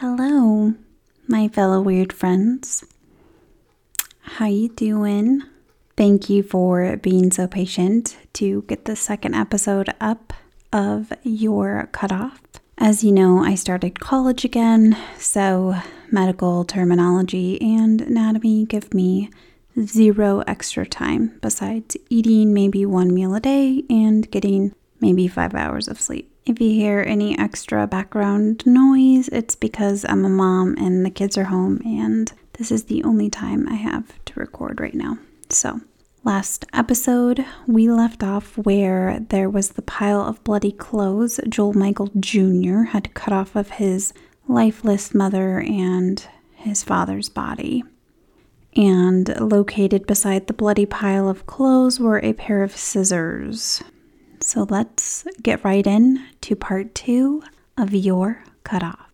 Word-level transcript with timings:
Hello, 0.00 0.74
my 1.26 1.48
fellow 1.48 1.80
weird 1.80 2.12
friends. 2.12 2.84
How 4.20 4.44
you 4.44 4.68
doing? 4.68 5.42
Thank 5.96 6.28
you 6.28 6.42
for 6.42 6.98
being 6.98 7.30
so 7.32 7.46
patient 7.46 8.18
to 8.34 8.60
get 8.68 8.84
the 8.84 8.94
second 8.94 9.34
episode 9.34 9.88
up 9.98 10.34
of 10.70 11.14
your 11.22 11.88
cutoff. 11.92 12.42
As 12.76 13.02
you 13.02 13.10
know, 13.10 13.38
I 13.38 13.54
started 13.54 13.98
college 13.98 14.44
again, 14.44 14.98
so 15.16 15.74
medical 16.12 16.66
terminology 16.66 17.58
and 17.62 18.02
anatomy 18.02 18.66
give 18.66 18.92
me 18.92 19.30
zero 19.80 20.42
extra 20.46 20.84
time 20.84 21.38
besides 21.40 21.96
eating 22.10 22.52
maybe 22.52 22.84
one 22.84 23.14
meal 23.14 23.34
a 23.34 23.40
day 23.40 23.82
and 23.88 24.30
getting 24.30 24.74
maybe 25.00 25.26
five 25.26 25.54
hours 25.54 25.88
of 25.88 25.98
sleep. 25.98 26.35
If 26.46 26.60
you 26.60 26.70
hear 26.70 27.04
any 27.04 27.36
extra 27.36 27.88
background 27.88 28.64
noise, 28.64 29.26
it's 29.28 29.56
because 29.56 30.06
I'm 30.08 30.24
a 30.24 30.28
mom 30.28 30.76
and 30.78 31.04
the 31.04 31.10
kids 31.10 31.36
are 31.36 31.46
home, 31.46 31.82
and 31.84 32.32
this 32.52 32.70
is 32.70 32.84
the 32.84 33.02
only 33.02 33.28
time 33.28 33.68
I 33.68 33.74
have 33.74 34.24
to 34.26 34.38
record 34.38 34.80
right 34.80 34.94
now. 34.94 35.18
So, 35.50 35.80
last 36.22 36.64
episode, 36.72 37.44
we 37.66 37.90
left 37.90 38.22
off 38.22 38.56
where 38.58 39.18
there 39.28 39.50
was 39.50 39.70
the 39.70 39.82
pile 39.82 40.20
of 40.20 40.44
bloody 40.44 40.70
clothes 40.70 41.40
Joel 41.48 41.72
Michael 41.72 42.12
Jr. 42.20 42.90
had 42.90 43.12
cut 43.12 43.32
off 43.32 43.56
of 43.56 43.70
his 43.70 44.12
lifeless 44.46 45.12
mother 45.12 45.58
and 45.58 46.28
his 46.54 46.84
father's 46.84 47.28
body. 47.28 47.82
And 48.76 49.34
located 49.40 50.06
beside 50.06 50.46
the 50.46 50.52
bloody 50.52 50.86
pile 50.86 51.28
of 51.28 51.46
clothes 51.46 51.98
were 51.98 52.20
a 52.20 52.34
pair 52.34 52.62
of 52.62 52.76
scissors. 52.76 53.82
So 54.46 54.64
let's 54.70 55.26
get 55.42 55.64
right 55.64 55.84
in 55.84 56.24
to 56.42 56.54
part 56.54 56.94
two 56.94 57.42
of 57.76 57.92
your 57.92 58.44
cutoff. 58.62 59.05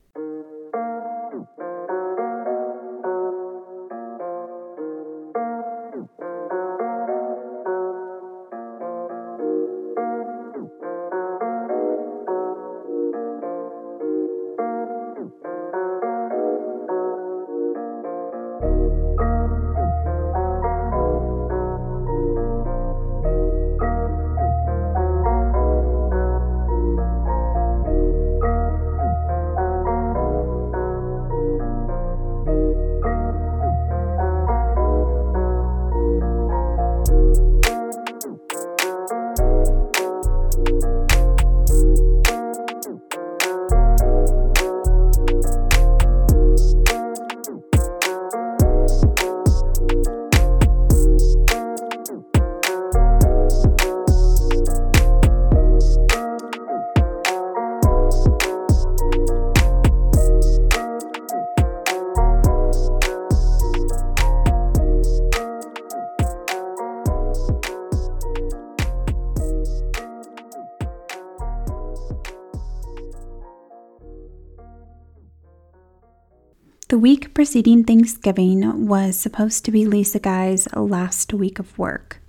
The 76.92 76.98
week 76.98 77.32
preceding 77.32 77.84
Thanksgiving 77.84 78.86
was 78.86 79.18
supposed 79.18 79.64
to 79.64 79.70
be 79.70 79.86
Lisa 79.86 80.18
Guy's 80.18 80.70
last 80.74 81.32
week 81.32 81.58
of 81.58 81.78
work. 81.78 82.20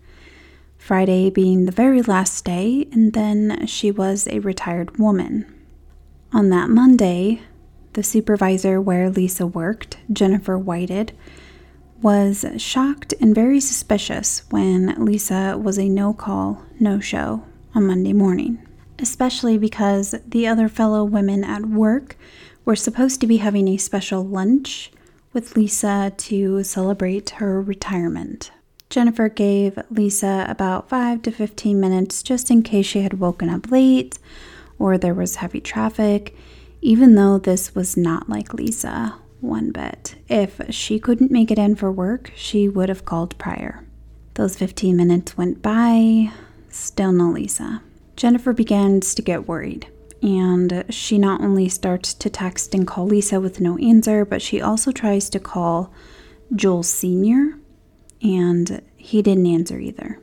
Friday 0.77 1.29
being 1.29 1.65
the 1.65 1.73
very 1.73 2.01
last 2.01 2.45
day, 2.45 2.87
and 2.93 3.11
then 3.11 3.67
she 3.67 3.91
was 3.91 4.25
a 4.25 4.39
retired 4.39 4.97
woman. 4.97 5.53
On 6.31 6.47
that 6.51 6.69
Monday, 6.69 7.41
the 7.91 8.03
supervisor 8.03 8.79
where 8.79 9.09
Lisa 9.09 9.45
worked, 9.45 9.97
Jennifer 10.09 10.57
Whited, 10.57 11.11
was 12.01 12.45
shocked 12.55 13.13
and 13.19 13.35
very 13.35 13.59
suspicious 13.59 14.43
when 14.49 14.95
Lisa 15.03 15.57
was 15.61 15.77
a 15.77 15.89
no 15.89 16.13
call, 16.13 16.63
no 16.79 17.01
show 17.01 17.43
on 17.75 17.85
Monday 17.85 18.13
morning, 18.13 18.65
especially 18.97 19.57
because 19.57 20.15
the 20.25 20.47
other 20.47 20.69
fellow 20.69 21.03
women 21.03 21.43
at 21.43 21.65
work 21.65 22.15
we're 22.65 22.75
supposed 22.75 23.19
to 23.21 23.27
be 23.27 23.37
having 23.37 23.67
a 23.67 23.77
special 23.77 24.23
lunch 24.25 24.91
with 25.33 25.55
Lisa 25.55 26.13
to 26.15 26.63
celebrate 26.63 27.31
her 27.31 27.61
retirement. 27.61 28.51
Jennifer 28.89 29.27
gave 29.27 29.79
Lisa 29.89 30.45
about 30.47 30.87
5 30.87 31.23
to 31.23 31.31
15 31.31 31.79
minutes 31.79 32.21
just 32.21 32.51
in 32.51 32.61
case 32.61 32.85
she 32.85 33.01
had 33.01 33.19
woken 33.19 33.49
up 33.49 33.71
late 33.71 34.19
or 34.77 34.97
there 34.97 35.13
was 35.13 35.37
heavy 35.37 35.59
traffic, 35.59 36.35
even 36.81 37.15
though 37.15 37.37
this 37.37 37.73
was 37.73 37.97
not 37.97 38.29
like 38.29 38.53
Lisa 38.53 39.15
one 39.41 39.71
bit. 39.71 40.15
If 40.29 40.61
she 40.69 40.99
couldn't 40.99 41.31
make 41.31 41.51
it 41.51 41.59
in 41.59 41.75
for 41.75 41.91
work, 41.91 42.31
she 42.35 42.69
would 42.69 42.89
have 42.89 43.05
called 43.05 43.37
prior. 43.37 43.83
Those 44.35 44.55
15 44.55 44.95
minutes 44.95 45.37
went 45.37 45.61
by, 45.61 46.31
still 46.69 47.11
no 47.11 47.29
Lisa. 47.29 47.81
Jennifer 48.15 48.53
begins 48.53 49.13
to 49.15 49.21
get 49.21 49.47
worried 49.47 49.87
and 50.23 50.85
she 50.89 51.19
not 51.19 51.41
only 51.41 51.67
starts 51.67 52.13
to 52.13 52.29
text 52.29 52.73
and 52.73 52.87
call 52.87 53.05
Lisa 53.05 53.41
with 53.41 53.59
no 53.59 53.77
answer, 53.77 54.23
but 54.23 54.41
she 54.41 54.61
also 54.61 54.91
tries 54.91 55.29
to 55.29 55.39
call 55.39 55.93
Joel 56.55 56.83
Sr., 56.83 57.59
and 58.21 58.81
he 58.95 59.21
didn't 59.21 59.45
answer 59.45 59.77
either. 59.77 60.17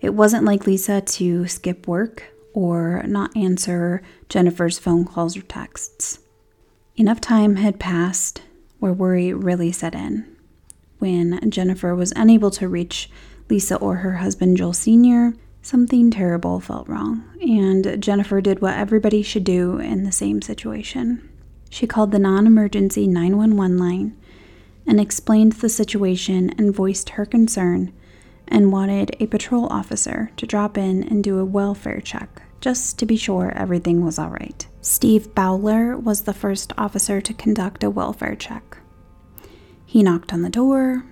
It 0.00 0.10
wasn't 0.14 0.44
like 0.44 0.66
Lisa 0.66 1.00
to 1.00 1.46
skip 1.46 1.86
work 1.86 2.24
or 2.52 3.04
not 3.06 3.36
answer 3.36 4.02
Jennifer's 4.28 4.78
phone 4.78 5.04
calls 5.04 5.36
or 5.36 5.42
texts. 5.42 6.18
Enough 6.96 7.20
time 7.20 7.56
had 7.56 7.78
passed 7.78 8.42
where 8.80 8.92
worry 8.92 9.32
really 9.32 9.70
set 9.70 9.94
in. 9.94 10.26
When 10.98 11.48
Jennifer 11.48 11.94
was 11.94 12.12
unable 12.16 12.50
to 12.52 12.66
reach 12.66 13.08
Lisa 13.48 13.76
or 13.76 13.96
her 13.96 14.16
husband 14.16 14.56
Joel 14.56 14.72
Sr., 14.72 15.34
Something 15.66 16.12
terrible 16.12 16.60
felt 16.60 16.88
wrong, 16.88 17.24
and 17.40 18.00
Jennifer 18.00 18.40
did 18.40 18.60
what 18.60 18.78
everybody 18.78 19.20
should 19.20 19.42
do 19.42 19.78
in 19.78 20.04
the 20.04 20.12
same 20.12 20.40
situation. 20.40 21.28
She 21.70 21.88
called 21.88 22.12
the 22.12 22.20
non 22.20 22.46
emergency 22.46 23.08
911 23.08 23.76
line 23.76 24.16
and 24.86 25.00
explained 25.00 25.54
the 25.54 25.68
situation 25.68 26.54
and 26.56 26.72
voiced 26.72 27.08
her 27.08 27.26
concern 27.26 27.92
and 28.46 28.70
wanted 28.70 29.16
a 29.18 29.26
patrol 29.26 29.66
officer 29.66 30.30
to 30.36 30.46
drop 30.46 30.78
in 30.78 31.02
and 31.02 31.24
do 31.24 31.40
a 31.40 31.44
welfare 31.44 32.00
check 32.00 32.42
just 32.60 32.96
to 33.00 33.04
be 33.04 33.16
sure 33.16 33.50
everything 33.56 34.04
was 34.04 34.20
all 34.20 34.30
right. 34.30 34.68
Steve 34.82 35.34
Bowler 35.34 35.96
was 35.98 36.22
the 36.22 36.32
first 36.32 36.72
officer 36.78 37.20
to 37.20 37.34
conduct 37.34 37.82
a 37.82 37.90
welfare 37.90 38.36
check. 38.36 38.78
He 39.84 40.04
knocked 40.04 40.32
on 40.32 40.42
the 40.42 40.48
door, 40.48 41.06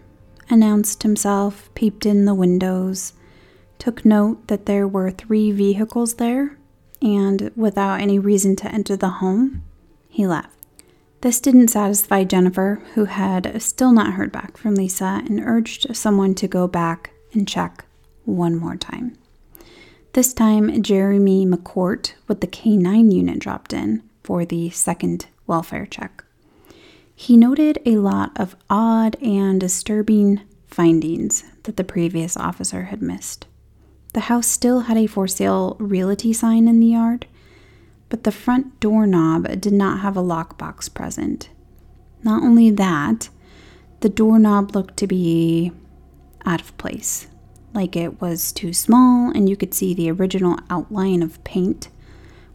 announced 0.48 1.02
himself, 1.02 1.74
peeped 1.74 2.06
in 2.06 2.24
the 2.24 2.34
windows, 2.34 3.14
took 3.84 4.02
note 4.02 4.48
that 4.48 4.64
there 4.64 4.88
were 4.88 5.10
three 5.10 5.52
vehicles 5.52 6.14
there, 6.14 6.56
and 7.02 7.50
without 7.54 8.00
any 8.00 8.18
reason 8.18 8.56
to 8.56 8.72
enter 8.72 8.96
the 8.96 9.20
home, 9.20 9.62
he 10.08 10.26
left. 10.26 10.56
This 11.20 11.38
didn't 11.38 11.68
satisfy 11.68 12.24
Jennifer, 12.24 12.80
who 12.94 13.04
had 13.04 13.60
still 13.60 13.92
not 13.92 14.14
heard 14.14 14.32
back 14.32 14.56
from 14.56 14.74
Lisa, 14.74 15.20
and 15.26 15.38
urged 15.38 15.94
someone 15.94 16.34
to 16.36 16.48
go 16.48 16.66
back 16.66 17.10
and 17.34 17.46
check 17.46 17.84
one 18.24 18.56
more 18.56 18.76
time. 18.76 19.18
This 20.14 20.32
time, 20.32 20.82
Jeremy 20.82 21.44
McCourt 21.44 22.14
with 22.26 22.40
the 22.40 22.46
K9 22.46 23.12
unit 23.12 23.38
dropped 23.38 23.74
in 23.74 24.02
for 24.22 24.46
the 24.46 24.70
second 24.70 25.26
welfare 25.46 25.84
check. 25.84 26.24
He 27.14 27.36
noted 27.36 27.78
a 27.84 27.96
lot 27.96 28.32
of 28.36 28.56
odd 28.70 29.16
and 29.22 29.60
disturbing 29.60 30.40
findings 30.66 31.44
that 31.64 31.76
the 31.76 31.84
previous 31.84 32.34
officer 32.34 32.84
had 32.84 33.02
missed. 33.02 33.46
The 34.14 34.20
house 34.20 34.46
still 34.46 34.80
had 34.80 34.96
a 34.96 35.08
for 35.08 35.26
sale 35.26 35.76
realty 35.78 36.32
sign 36.32 36.68
in 36.68 36.78
the 36.78 36.86
yard, 36.86 37.26
but 38.08 38.22
the 38.22 38.30
front 38.32 38.78
doorknob 38.78 39.60
did 39.60 39.72
not 39.72 40.00
have 40.00 40.16
a 40.16 40.22
lockbox 40.22 40.92
present. 40.92 41.50
Not 42.22 42.42
only 42.44 42.70
that, 42.70 43.28
the 44.00 44.08
doorknob 44.08 44.74
looked 44.74 44.96
to 44.98 45.08
be 45.08 45.72
out 46.46 46.60
of 46.60 46.76
place, 46.78 47.26
like 47.74 47.96
it 47.96 48.20
was 48.20 48.52
too 48.52 48.72
small 48.72 49.32
and 49.34 49.48
you 49.48 49.56
could 49.56 49.74
see 49.74 49.94
the 49.94 50.12
original 50.12 50.58
outline 50.70 51.20
of 51.22 51.42
paint 51.42 51.88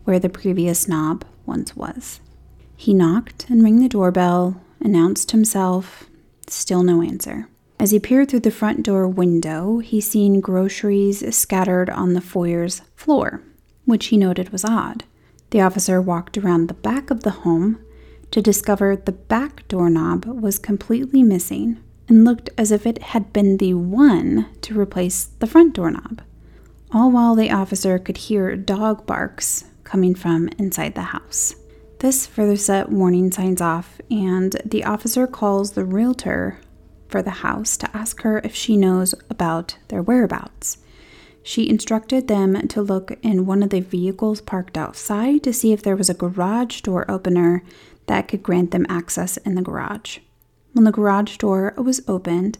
where 0.05 0.17
the 0.19 0.29
previous 0.29 0.87
knob 0.87 1.25
once 1.45 1.75
was. 1.75 2.21
He 2.77 2.93
knocked 2.93 3.49
and 3.49 3.61
rang 3.61 3.81
the 3.81 3.89
doorbell, 3.89 4.61
announced 4.79 5.31
himself, 5.31 6.05
still 6.47 6.83
no 6.83 7.01
answer. 7.01 7.49
As 7.79 7.91
he 7.91 7.99
peered 7.99 8.29
through 8.29 8.41
the 8.41 8.51
front 8.51 8.83
door 8.83 9.07
window, 9.07 9.79
he 9.79 10.01
seen 10.01 10.41
groceries 10.41 11.23
scattered 11.33 11.89
on 11.89 12.13
the 12.13 12.19
foyer's 12.21 12.81
floor, 12.93 13.41
which 13.85 14.07
he 14.07 14.17
noted 14.17 14.49
was 14.49 14.65
odd. 14.65 15.05
The 15.51 15.61
officer 15.61 16.01
walked 16.01 16.37
around 16.37 16.67
the 16.67 16.73
back 16.73 17.09
of 17.09 17.23
the 17.23 17.31
home 17.31 17.79
to 18.31 18.41
discover 18.41 18.97
the 18.97 19.13
back 19.13 19.65
doorknob 19.69 20.25
was 20.25 20.59
completely 20.59 21.23
missing 21.23 21.79
and 22.09 22.25
looked 22.25 22.49
as 22.57 22.71
if 22.71 22.85
it 22.85 23.01
had 23.01 23.31
been 23.31 23.57
the 23.57 23.75
one 23.75 24.47
to 24.61 24.77
replace 24.77 25.25
the 25.39 25.47
front 25.47 25.73
doorknob. 25.73 26.21
All 26.91 27.11
while 27.11 27.33
the 27.33 27.51
officer 27.51 27.97
could 27.97 28.17
hear 28.17 28.55
dog 28.57 29.05
barks 29.05 29.63
coming 29.85 30.15
from 30.15 30.49
inside 30.57 30.95
the 30.95 31.01
house. 31.01 31.55
This 31.99 32.25
further 32.27 32.57
set 32.57 32.89
warning 32.89 33.31
signs 33.31 33.61
off, 33.61 34.01
and 34.11 34.55
the 34.65 34.83
officer 34.83 35.27
calls 35.27 35.71
the 35.71 35.85
realtor 35.85 36.59
for 37.09 37.21
the 37.21 37.41
house 37.41 37.75
to 37.77 37.97
ask 37.97 38.21
her 38.21 38.39
if 38.43 38.55
she 38.55 38.77
knows 38.77 39.13
about 39.29 39.77
their 39.89 40.01
whereabouts. 40.01 40.77
She 41.43 41.69
instructed 41.69 42.27
them 42.27 42.67
to 42.67 42.81
look 42.81 43.17
in 43.21 43.45
one 43.45 43.63
of 43.63 43.71
the 43.71 43.79
vehicles 43.79 44.41
parked 44.41 44.77
outside 44.77 45.43
to 45.43 45.53
see 45.53 45.73
if 45.73 45.81
there 45.81 45.95
was 45.95 46.09
a 46.09 46.13
garage 46.13 46.81
door 46.81 47.09
opener 47.09 47.63
that 48.07 48.27
could 48.27 48.43
grant 48.43 48.71
them 48.71 48.85
access 48.89 49.37
in 49.37 49.55
the 49.55 49.61
garage. 49.61 50.19
When 50.73 50.83
the 50.83 50.91
garage 50.91 51.37
door 51.37 51.73
was 51.77 52.01
opened, 52.07 52.59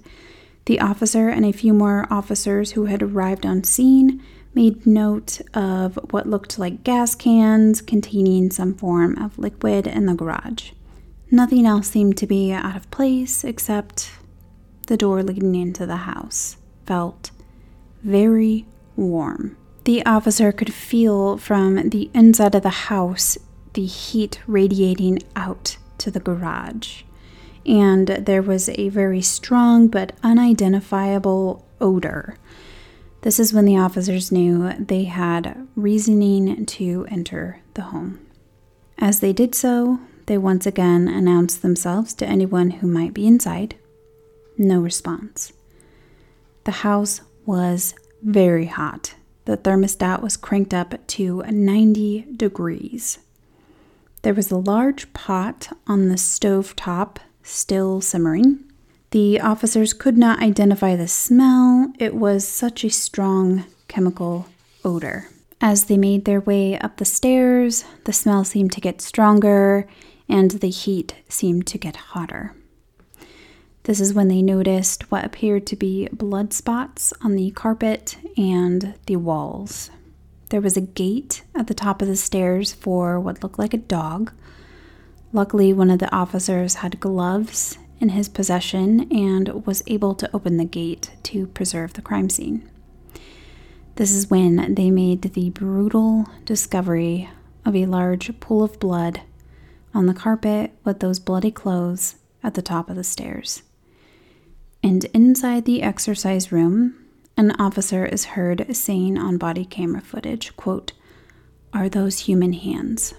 the 0.65 0.79
officer 0.79 1.29
and 1.29 1.45
a 1.45 1.51
few 1.51 1.73
more 1.73 2.07
officers 2.09 2.71
who 2.71 2.85
had 2.85 3.01
arrived 3.01 3.45
on 3.45 3.63
scene 3.63 4.23
made 4.53 4.85
note 4.85 5.41
of 5.53 5.99
what 6.11 6.27
looked 6.27 6.57
like 6.57 6.83
gas 6.83 7.15
cans 7.15 7.81
containing 7.81 8.51
some 8.51 8.73
form 8.73 9.15
of 9.17 9.37
liquid 9.37 9.87
in 9.87 10.05
the 10.05 10.13
garage. 10.13 10.71
Nothing 11.31 11.65
else 11.65 11.87
seemed 11.87 12.17
to 12.17 12.27
be 12.27 12.51
out 12.51 12.75
of 12.75 12.89
place 12.91 13.43
except 13.43 14.11
the 14.89 14.97
door 14.97 15.21
leading 15.21 15.53
into 15.53 15.85
the 15.85 15.97
house 15.97 16.57
felt 16.87 17.29
very 18.01 18.65
warm. 18.95 19.55
The 19.83 20.03
officer 20.03 20.51
could 20.51 20.73
feel 20.73 21.37
from 21.37 21.89
the 21.89 22.09
inside 22.13 22.55
of 22.55 22.63
the 22.63 22.69
house 22.69 23.37
the 23.73 23.85
heat 23.85 24.41
radiating 24.47 25.19
out 25.35 25.77
to 25.99 26.09
the 26.09 26.19
garage. 26.19 27.03
And 27.67 28.07
there 28.07 28.41
was 28.41 28.67
a 28.69 28.89
very 28.89 29.21
strong 29.21 29.89
but 29.89 30.13
unidentifiable 30.23 31.63
odor. 31.79 32.35
This 33.21 33.39
is 33.39 33.53
when 33.53 33.65
the 33.65 33.77
officers 33.77 34.31
knew 34.31 34.73
they 34.73 35.03
had 35.03 35.67
reasoning 35.75 36.65
to 36.65 37.05
enter 37.11 37.61
the 37.75 37.83
home. 37.83 38.25
As 38.97 39.19
they 39.19 39.33
did 39.33 39.53
so, 39.53 39.99
they 40.25 40.39
once 40.39 40.65
again 40.65 41.07
announced 41.07 41.61
themselves 41.61 42.15
to 42.15 42.25
anyone 42.25 42.71
who 42.71 42.87
might 42.87 43.13
be 43.13 43.27
inside. 43.27 43.75
No 44.59 44.81
response. 44.81 45.53
The 46.65 46.71
house 46.83 47.21
was 47.45 47.95
very 48.21 48.65
hot. 48.65 49.15
The 49.45 49.55
thermostat 49.55 50.21
was 50.21 50.35
cranked 50.35 50.73
up 50.73 51.07
to 51.07 51.41
90 51.43 52.27
degrees. 52.35 53.19
There 54.21 54.33
was 54.33 54.51
a 54.51 54.57
large 54.57 55.11
pot 55.13 55.69
on 55.87 56.09
the 56.09 56.17
stove 56.17 56.75
top, 56.75 57.21
still 57.41 58.01
simmering. 58.01 58.65
The 59.11 59.39
officers 59.39 59.93
could 59.93 60.17
not 60.17 60.43
identify 60.43 60.97
the 60.97 61.07
smell, 61.07 61.93
it 61.97 62.13
was 62.13 62.45
such 62.45 62.83
a 62.83 62.89
strong 62.89 63.63
chemical 63.87 64.47
odor. 64.83 65.29
As 65.61 65.85
they 65.85 65.97
made 65.97 66.25
their 66.25 66.41
way 66.41 66.77
up 66.77 66.97
the 66.97 67.05
stairs, 67.05 67.85
the 68.03 68.13
smell 68.13 68.43
seemed 68.43 68.73
to 68.73 68.81
get 68.81 69.01
stronger 69.01 69.87
and 70.27 70.51
the 70.51 70.69
heat 70.69 71.15
seemed 71.29 71.65
to 71.67 71.77
get 71.77 71.95
hotter. 71.95 72.53
This 73.89 74.01
is 74.01 74.13
when 74.13 74.27
they 74.27 74.43
noticed 74.43 75.09
what 75.09 75.25
appeared 75.25 75.65
to 75.65 75.75
be 75.75 76.07
blood 76.09 76.53
spots 76.53 77.11
on 77.23 77.35
the 77.35 77.49
carpet 77.49 78.17
and 78.37 78.93
the 79.07 79.15
walls. 79.15 79.89
There 80.49 80.61
was 80.61 80.77
a 80.77 80.81
gate 80.81 81.41
at 81.55 81.65
the 81.65 81.73
top 81.73 82.03
of 82.03 82.07
the 82.07 82.15
stairs 82.15 82.71
for 82.71 83.19
what 83.19 83.41
looked 83.41 83.57
like 83.57 83.73
a 83.73 83.77
dog. 83.77 84.31
Luckily, 85.33 85.73
one 85.73 85.89
of 85.89 85.97
the 85.97 86.15
officers 86.15 86.75
had 86.75 86.99
gloves 86.99 87.79
in 87.99 88.09
his 88.09 88.29
possession 88.29 89.11
and 89.11 89.65
was 89.65 89.81
able 89.87 90.13
to 90.13 90.29
open 90.35 90.57
the 90.57 90.65
gate 90.65 91.09
to 91.23 91.47
preserve 91.47 91.93
the 91.93 92.03
crime 92.03 92.29
scene. 92.29 92.69
This 93.95 94.11
is 94.11 94.29
when 94.29 94.75
they 94.75 94.91
made 94.91 95.23
the 95.23 95.49
brutal 95.49 96.27
discovery 96.45 97.27
of 97.65 97.75
a 97.75 97.87
large 97.87 98.39
pool 98.39 98.63
of 98.63 98.79
blood 98.79 99.21
on 99.95 100.05
the 100.05 100.13
carpet 100.13 100.75
with 100.83 100.99
those 100.99 101.17
bloody 101.17 101.49
clothes 101.49 102.17
at 102.43 102.53
the 102.53 102.61
top 102.61 102.91
of 102.91 102.95
the 102.95 103.03
stairs. 103.03 103.63
And 104.89 105.05
inside 105.13 105.65
the 105.65 105.83
exercise 105.83 106.51
room, 106.51 106.95
an 107.37 107.51
officer 107.59 108.07
is 108.07 108.33
heard 108.33 108.75
saying 108.75 109.19
on 109.19 109.37
body 109.37 109.63
camera 109.63 110.01
footage, 110.01 110.57
quote, 110.57 110.93
Are 111.71 111.87
those 111.87 112.21
human 112.21 112.53
hands? 112.53 113.13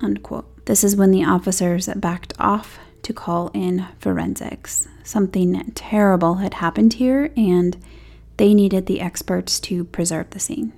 Unquote. 0.00 0.64
This 0.66 0.84
is 0.84 0.94
when 0.94 1.10
the 1.10 1.24
officers 1.24 1.88
backed 1.96 2.34
off 2.38 2.78
to 3.02 3.12
call 3.12 3.50
in 3.52 3.84
forensics. 3.98 4.86
Something 5.02 5.60
terrible 5.74 6.36
had 6.36 6.54
happened 6.54 6.92
here, 6.92 7.32
and 7.36 7.76
they 8.36 8.54
needed 8.54 8.86
the 8.86 9.00
experts 9.00 9.58
to 9.58 9.86
preserve 9.86 10.30
the 10.30 10.38
scene. 10.38 10.72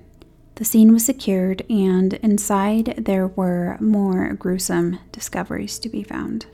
The 0.55 0.65
scene 0.65 0.91
was 0.91 1.05
secured, 1.05 1.63
and 1.69 2.15
inside 2.15 2.95
there 2.97 3.27
were 3.27 3.77
more 3.79 4.33
gruesome 4.33 4.97
discoveries 5.11 5.77
to 5.77 5.87
be 5.87 6.01
found. 6.01 6.47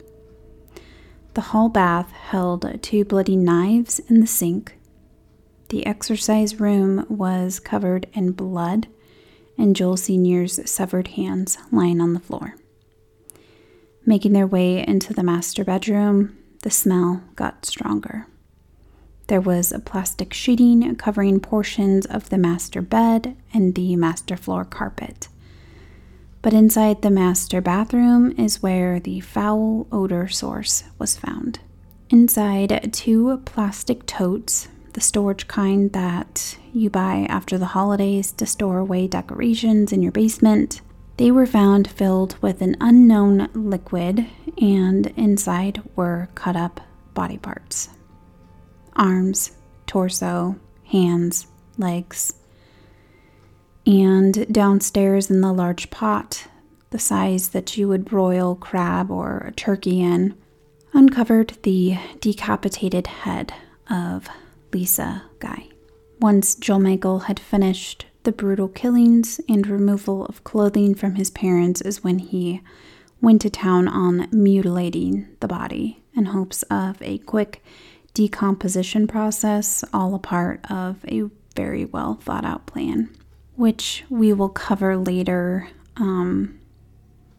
The 1.34 1.40
hall 1.40 1.68
bath 1.68 2.10
held 2.10 2.82
two 2.82 3.04
bloody 3.04 3.36
knives 3.36 3.98
in 4.00 4.20
the 4.20 4.26
sink. 4.26 4.78
The 5.68 5.86
exercise 5.86 6.58
room 6.58 7.06
was 7.08 7.60
covered 7.60 8.06
in 8.12 8.32
blood, 8.32 8.88
and 9.56 9.76
Joel 9.76 9.96
Sr.'s 9.96 10.68
severed 10.70 11.08
hands 11.08 11.58
lying 11.70 12.00
on 12.00 12.14
the 12.14 12.20
floor. 12.20 12.56
Making 14.06 14.32
their 14.32 14.46
way 14.46 14.86
into 14.86 15.12
the 15.12 15.22
master 15.22 15.64
bedroom, 15.64 16.36
the 16.62 16.70
smell 16.70 17.22
got 17.36 17.66
stronger. 17.66 18.26
There 19.26 19.40
was 19.40 19.70
a 19.70 19.78
plastic 19.78 20.32
sheeting 20.32 20.96
covering 20.96 21.38
portions 21.38 22.06
of 22.06 22.30
the 22.30 22.38
master 22.38 22.80
bed 22.80 23.36
and 23.52 23.74
the 23.74 23.94
master 23.96 24.36
floor 24.36 24.64
carpet. 24.64 25.28
But 26.40 26.52
inside 26.52 27.02
the 27.02 27.10
master 27.10 27.60
bathroom 27.60 28.32
is 28.38 28.62
where 28.62 29.00
the 29.00 29.20
foul 29.20 29.86
odor 29.90 30.28
source 30.28 30.84
was 30.98 31.16
found. 31.16 31.58
Inside 32.10 32.90
two 32.92 33.38
plastic 33.44 34.06
totes, 34.06 34.68
the 34.92 35.00
storage 35.00 35.46
kind 35.48 35.92
that 35.92 36.56
you 36.72 36.90
buy 36.90 37.26
after 37.28 37.58
the 37.58 37.66
holidays 37.66 38.32
to 38.32 38.46
store 38.46 38.78
away 38.78 39.06
decorations 39.08 39.92
in 39.92 40.02
your 40.02 40.12
basement, 40.12 40.80
they 41.18 41.30
were 41.30 41.46
found 41.46 41.90
filled 41.90 42.40
with 42.40 42.62
an 42.62 42.76
unknown 42.80 43.48
liquid, 43.52 44.26
and 44.60 45.08
inside 45.16 45.82
were 45.96 46.28
cut 46.34 46.56
up 46.56 46.80
body 47.14 47.38
parts 47.38 47.88
arms, 48.94 49.52
torso, 49.86 50.56
hands, 50.84 51.46
legs, 51.76 52.34
and 53.88 54.52
downstairs 54.52 55.30
in 55.30 55.40
the 55.40 55.52
large 55.52 55.88
pot, 55.88 56.46
the 56.90 56.98
size 56.98 57.48
that 57.48 57.78
you 57.78 57.88
would 57.88 58.04
broil 58.04 58.54
crab 58.54 59.10
or 59.10 59.46
a 59.48 59.52
turkey 59.52 60.02
in, 60.02 60.34
uncovered 60.92 61.56
the 61.62 61.96
decapitated 62.20 63.06
head 63.06 63.54
of 63.88 64.28
Lisa 64.74 65.22
Guy. 65.38 65.68
Once 66.20 66.54
Joel 66.54 66.80
Michael 66.80 67.20
had 67.20 67.40
finished 67.40 68.04
the 68.24 68.32
brutal 68.32 68.68
killings 68.68 69.40
and 69.48 69.66
removal 69.66 70.26
of 70.26 70.44
clothing 70.44 70.94
from 70.94 71.14
his 71.14 71.30
parents, 71.30 71.80
is 71.80 72.04
when 72.04 72.18
he 72.18 72.60
went 73.22 73.40
to 73.40 73.48
town 73.48 73.88
on 73.88 74.28
mutilating 74.30 75.28
the 75.40 75.48
body 75.48 76.02
in 76.14 76.26
hopes 76.26 76.62
of 76.64 77.00
a 77.00 77.18
quick 77.18 77.64
decomposition 78.12 79.06
process, 79.06 79.82
all 79.94 80.14
a 80.14 80.18
part 80.18 80.70
of 80.70 81.02
a 81.08 81.22
very 81.56 81.86
well 81.86 82.14
thought 82.16 82.44
out 82.44 82.66
plan 82.66 83.08
which 83.58 84.04
we 84.08 84.32
will 84.32 84.48
cover 84.48 84.96
later, 84.96 85.68
um, 85.96 86.58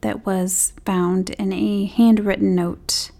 that 0.02 0.26
was 0.26 0.74
found 0.86 1.30
in 1.32 1.54
a 1.54 1.86
handwritten 1.86 2.54
note 2.54 3.12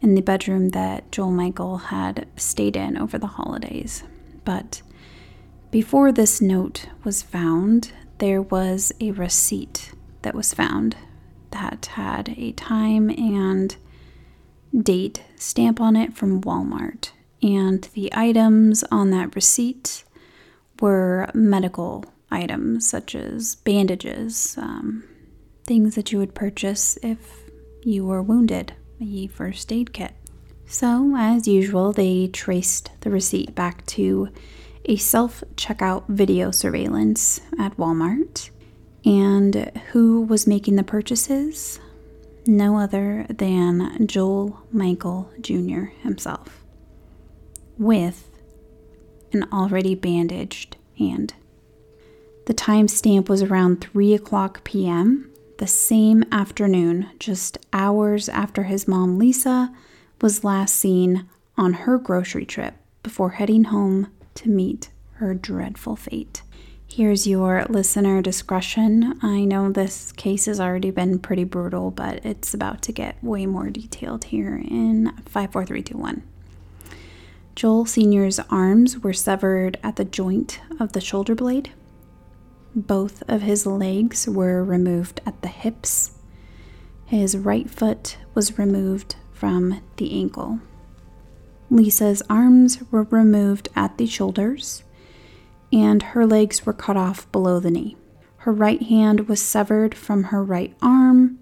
in 0.00 0.16
the 0.16 0.20
bedroom 0.20 0.70
that 0.70 1.10
Joel 1.12 1.30
Michael 1.30 1.78
had 1.78 2.26
stayed 2.36 2.74
in 2.74 2.98
over 2.98 3.18
the 3.18 3.28
holidays. 3.28 4.02
But 4.44 4.82
before 5.70 6.10
this 6.10 6.40
note 6.40 6.86
was 7.04 7.22
found, 7.22 7.92
there 8.18 8.42
was 8.42 8.92
a 9.00 9.12
receipt 9.12 9.92
that 10.22 10.34
was 10.34 10.52
found 10.52 10.96
that 11.52 11.86
had 11.92 12.34
a 12.36 12.50
time 12.52 13.10
and 13.10 13.76
date 14.76 15.22
stamp 15.36 15.80
on 15.80 15.94
it 15.94 16.14
from 16.14 16.40
Walmart. 16.40 17.12
And 17.40 17.88
the 17.94 18.12
items 18.12 18.82
on 18.90 19.10
that 19.10 19.36
receipt 19.36 20.02
were 20.80 21.30
medical 21.32 22.04
items 22.34 22.88
such 22.88 23.14
as 23.14 23.54
bandages, 23.56 24.56
um, 24.58 25.04
things 25.64 25.94
that 25.94 26.12
you 26.12 26.18
would 26.18 26.34
purchase 26.34 26.98
if 27.02 27.44
you 27.82 28.04
were 28.04 28.22
wounded, 28.22 28.74
a 29.00 29.26
first 29.28 29.72
aid 29.72 29.92
kit. 29.92 30.12
So, 30.66 31.14
as 31.16 31.46
usual, 31.46 31.92
they 31.92 32.26
traced 32.28 32.90
the 33.00 33.10
receipt 33.10 33.54
back 33.54 33.84
to 33.86 34.28
a 34.86 34.96
self 34.96 35.44
checkout 35.56 36.04
video 36.08 36.50
surveillance 36.50 37.40
at 37.58 37.76
Walmart. 37.76 38.50
And 39.04 39.70
who 39.92 40.22
was 40.22 40.46
making 40.46 40.76
the 40.76 40.82
purchases? 40.82 41.78
No 42.46 42.78
other 42.78 43.26
than 43.28 44.06
Joel 44.06 44.62
Michael 44.72 45.30
Jr. 45.40 45.84
himself, 46.02 46.64
with 47.78 48.30
an 49.32 49.46
already 49.52 49.94
bandaged 49.94 50.76
hand. 50.98 51.34
The 52.46 52.54
timestamp 52.54 53.28
was 53.28 53.42
around 53.42 53.80
3 53.80 54.14
o'clock 54.14 54.64
p.m., 54.64 55.30
the 55.58 55.66
same 55.66 56.24
afternoon, 56.32 57.08
just 57.18 57.56
hours 57.72 58.28
after 58.28 58.64
his 58.64 58.86
mom, 58.86 59.18
Lisa, 59.18 59.72
was 60.20 60.44
last 60.44 60.74
seen 60.74 61.28
on 61.56 61.72
her 61.72 61.96
grocery 61.96 62.44
trip 62.44 62.74
before 63.02 63.30
heading 63.30 63.64
home 63.64 64.08
to 64.34 64.50
meet 64.50 64.90
her 65.14 65.32
dreadful 65.32 65.96
fate. 65.96 66.42
Here's 66.86 67.26
your 67.26 67.64
listener 67.68 68.20
discretion. 68.20 69.18
I 69.22 69.44
know 69.44 69.70
this 69.70 70.12
case 70.12 70.46
has 70.46 70.60
already 70.60 70.90
been 70.90 71.18
pretty 71.18 71.44
brutal, 71.44 71.90
but 71.90 72.24
it's 72.26 72.52
about 72.52 72.82
to 72.82 72.92
get 72.92 73.22
way 73.22 73.46
more 73.46 73.70
detailed 73.70 74.24
here 74.24 74.56
in 74.56 75.12
54321. 75.26 76.22
Joel 77.56 77.86
Sr.'s 77.86 78.38
arms 78.50 78.98
were 78.98 79.12
severed 79.12 79.78
at 79.82 79.96
the 79.96 80.04
joint 80.04 80.60
of 80.78 80.92
the 80.92 81.00
shoulder 81.00 81.34
blade. 81.34 81.70
Both 82.74 83.22
of 83.28 83.42
his 83.42 83.66
legs 83.66 84.28
were 84.28 84.64
removed 84.64 85.20
at 85.24 85.42
the 85.42 85.48
hips. 85.48 86.12
His 87.06 87.36
right 87.36 87.70
foot 87.70 88.16
was 88.34 88.58
removed 88.58 89.16
from 89.32 89.80
the 89.96 90.12
ankle. 90.18 90.60
Lisa's 91.70 92.22
arms 92.28 92.82
were 92.90 93.04
removed 93.04 93.68
at 93.76 93.96
the 93.96 94.06
shoulders, 94.06 94.82
and 95.72 96.02
her 96.02 96.26
legs 96.26 96.66
were 96.66 96.72
cut 96.72 96.96
off 96.96 97.30
below 97.32 97.60
the 97.60 97.70
knee. 97.70 97.96
Her 98.38 98.52
right 98.52 98.82
hand 98.82 99.28
was 99.28 99.40
severed 99.40 99.94
from 99.94 100.24
her 100.24 100.42
right 100.42 100.74
arm, 100.82 101.38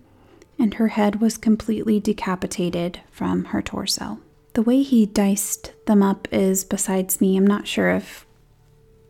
and 0.59 0.75
her 0.75 0.89
head 0.89 1.21
was 1.21 1.37
completely 1.37 1.99
decapitated 1.99 3.01
from 3.11 3.47
her 3.47 3.63
torso. 3.63 4.21
The 4.55 4.63
way 4.63 4.83
he 4.83 5.07
diced 5.07 5.73
them 5.87 6.03
up 6.03 6.29
is 6.31 6.63
besides 6.63 7.21
me. 7.21 7.37
I'm 7.37 7.47
not 7.47 7.67
sure 7.67 7.91
if 7.91 8.27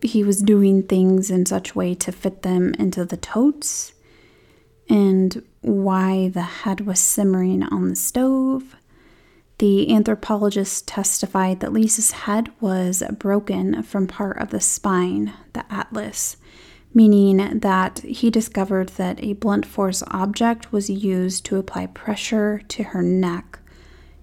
he 0.03 0.25
was 0.25 0.43
doing 0.43 0.83
things 0.83 1.31
in 1.31 1.47
such 1.47 1.75
way 1.75 1.95
to 1.95 2.13
fit 2.13 2.43
them 2.43 2.75
into 2.79 3.05
the 3.05 3.17
totes 3.17 3.93
and 4.89 5.43
why 5.61 6.29
the 6.29 6.43
head 6.43 6.83
was 6.83 7.01
simmering 7.01 7.63
on 7.63 7.89
the 7.89 7.97
stove. 7.97 8.77
The 9.59 9.95
anthropologist 9.95 10.89
testified 10.89 11.61
that 11.61 11.73
Lisa's 11.73 12.11
head 12.11 12.51
was 12.61 13.03
broken 13.19 13.83
from 13.85 14.07
part 14.07 14.39
of 14.39 14.51
the 14.51 14.61
spine, 14.61 15.33
the 15.53 15.65
atlas, 15.73 16.37
meaning 16.93 17.61
that 17.61 18.01
he 18.01 18.29
discovered 18.29 18.91
that 18.91 19.23
a 19.23 19.35
blunt 19.35 19.65
force 19.65 20.03
object 20.09 20.73
was 20.73 20.91
used 20.91 21.45
to 21.47 21.57
apply 21.57 21.87
pressure 21.87 22.61
to 22.69 22.83
her 22.83 23.03
neck 23.03 23.61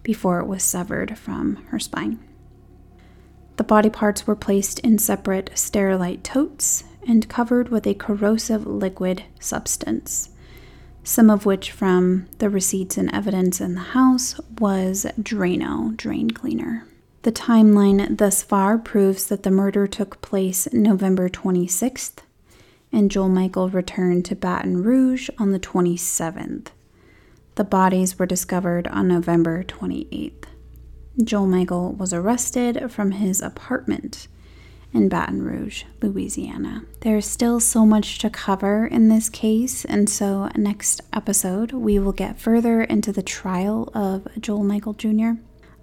before 0.03 0.39
it 0.39 0.47
was 0.47 0.61
severed 0.61 1.17
from 1.17 1.55
her 1.67 1.79
spine. 1.79 2.19
The 3.59 3.65
body 3.65 3.89
parts 3.89 4.25
were 4.25 4.37
placed 4.37 4.79
in 4.79 4.99
separate 4.99 5.51
sterilite 5.53 6.23
totes 6.23 6.85
and 7.05 7.27
covered 7.27 7.67
with 7.67 7.85
a 7.85 7.93
corrosive 7.93 8.65
liquid 8.65 9.25
substance, 9.37 10.29
some 11.03 11.29
of 11.29 11.45
which 11.45 11.69
from 11.69 12.27
the 12.37 12.49
receipts 12.49 12.97
and 12.97 13.13
evidence 13.13 13.59
in 13.59 13.73
the 13.75 13.81
house 13.81 14.39
was 14.59 15.05
Drano 15.19 15.93
drain 15.97 16.31
cleaner. 16.31 16.87
The 17.23 17.33
timeline 17.33 18.17
thus 18.17 18.41
far 18.41 18.77
proves 18.77 19.27
that 19.27 19.43
the 19.43 19.51
murder 19.51 19.87
took 19.87 20.21
place 20.21 20.71
November 20.71 21.27
26th, 21.27 22.19
and 22.93 23.11
Joel 23.11 23.27
Michael 23.27 23.67
returned 23.67 24.23
to 24.27 24.37
Baton 24.37 24.83
Rouge 24.83 25.29
on 25.37 25.51
the 25.51 25.59
27th. 25.59 26.67
The 27.55 27.65
bodies 27.65 28.17
were 28.17 28.25
discovered 28.25 28.87
on 28.87 29.09
November 29.09 29.65
28th. 29.65 30.45
Joel 31.23 31.47
Michael 31.47 31.91
was 31.93 32.13
arrested 32.13 32.91
from 32.91 33.11
his 33.11 33.41
apartment 33.41 34.27
in 34.93 35.09
Baton 35.09 35.43
Rouge, 35.43 35.83
Louisiana. 36.01 36.83
There's 37.01 37.27
still 37.27 37.59
so 37.59 37.85
much 37.85 38.19
to 38.19 38.29
cover 38.29 38.87
in 38.87 39.09
this 39.09 39.29
case, 39.29 39.85
and 39.85 40.09
so 40.09 40.49
next 40.55 41.01
episode 41.13 41.73
we 41.73 41.99
will 41.99 42.13
get 42.13 42.39
further 42.39 42.81
into 42.81 43.11
the 43.11 43.21
trial 43.21 43.91
of 43.93 44.27
Joel 44.39 44.63
Michael 44.63 44.93
Jr. 44.93 45.31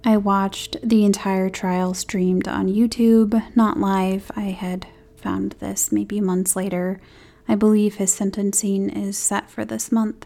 I 0.03 0.17
watched 0.17 0.77
the 0.83 1.05
entire 1.05 1.49
trial 1.49 1.93
streamed 1.93 2.47
on 2.47 2.67
YouTube, 2.67 3.41
not 3.55 3.79
live. 3.79 4.31
I 4.35 4.51
had 4.51 4.87
found 5.17 5.53
this 5.59 5.91
maybe 5.91 6.19
months 6.19 6.55
later. 6.55 6.99
I 7.47 7.55
believe 7.55 7.95
his 7.95 8.13
sentencing 8.13 8.89
is 8.89 9.17
set 9.17 9.49
for 9.49 9.63
this 9.65 9.91
month. 9.91 10.25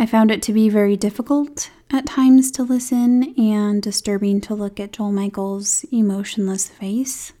I 0.00 0.06
found 0.06 0.30
it 0.30 0.40
to 0.44 0.54
be 0.54 0.70
very 0.70 0.96
difficult 0.96 1.70
at 1.90 2.06
times 2.06 2.50
to 2.52 2.62
listen 2.62 3.34
and 3.38 3.82
disturbing 3.82 4.40
to 4.40 4.54
look 4.54 4.80
at 4.80 4.94
Joel 4.94 5.12
Michael's 5.12 5.84
emotionless 5.92 6.68
face. 6.68 7.34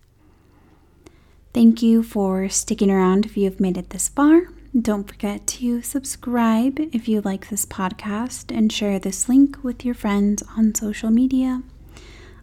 Thank 1.54 1.80
you 1.80 2.02
for 2.02 2.50
sticking 2.50 2.90
around 2.90 3.24
if 3.24 3.34
you 3.34 3.44
have 3.46 3.60
made 3.60 3.78
it 3.78 3.88
this 3.88 4.08
far. 4.08 4.48
Don't 4.78 5.08
forget 5.08 5.46
to 5.46 5.80
subscribe 5.80 6.78
if 6.92 7.08
you 7.08 7.22
like 7.22 7.48
this 7.48 7.64
podcast 7.64 8.54
and 8.54 8.70
share 8.70 8.98
this 8.98 9.26
link 9.26 9.64
with 9.64 9.82
your 9.82 9.94
friends 9.94 10.42
on 10.54 10.74
social 10.74 11.08
media. 11.08 11.62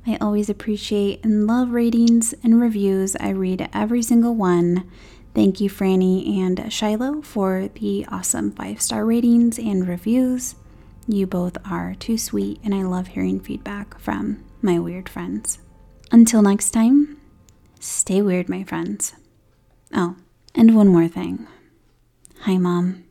I 0.07 0.17
always 0.19 0.49
appreciate 0.49 1.23
and 1.23 1.45
love 1.45 1.69
ratings 1.69 2.33
and 2.41 2.59
reviews. 2.59 3.15
I 3.17 3.29
read 3.29 3.69
every 3.71 4.01
single 4.01 4.33
one. 4.33 4.89
Thank 5.37 5.61
you, 5.61 5.69
Franny 5.69 6.39
and 6.39 6.73
Shiloh, 6.73 7.21
for 7.21 7.69
the 7.75 8.07
awesome 8.09 8.49
five 8.51 8.81
star 8.81 9.05
ratings 9.05 9.59
and 9.59 9.87
reviews. 9.87 10.55
You 11.07 11.27
both 11.27 11.59
are 11.63 11.93
too 11.93 12.17
sweet, 12.17 12.59
and 12.63 12.73
I 12.73 12.81
love 12.81 13.09
hearing 13.09 13.39
feedback 13.39 13.99
from 13.99 14.43
my 14.63 14.79
weird 14.79 15.07
friends. 15.07 15.59
Until 16.11 16.41
next 16.41 16.71
time, 16.71 17.21
stay 17.79 18.19
weird, 18.19 18.49
my 18.49 18.63
friends. 18.63 19.13
Oh, 19.93 20.15
and 20.55 20.75
one 20.75 20.87
more 20.87 21.07
thing. 21.07 21.45
Hi, 22.39 22.57
Mom. 22.57 23.06